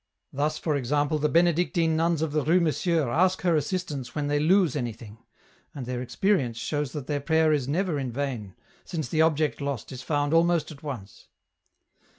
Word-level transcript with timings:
Thus, 0.33 0.57
for 0.57 0.75
example, 0.75 1.19
the 1.19 1.29
Benedictine 1.29 1.95
nuns 1.95 2.23
of 2.23 2.31
the 2.31 2.43
Rue 2.43 2.59
Monsieur 2.59 3.07
ask 3.11 3.41
her 3.43 3.55
assistance 3.55 4.15
when 4.15 4.29
they 4.29 4.39
lose 4.39 4.75
anything, 4.75 5.19
and 5.75 5.85
their 5.85 6.01
experience 6.01 6.57
shows 6.57 6.91
that 6.93 7.05
their 7.05 7.21
prayer 7.21 7.53
is 7.53 7.67
never 7.67 7.99
in 7.99 8.11
vain, 8.11 8.55
since 8.83 9.09
the 9.09 9.21
object 9.21 9.61
lost 9.61 9.91
is 9.91 10.01
found 10.01 10.33
almost 10.33 10.71
at 10.71 10.81
once. 10.81 11.27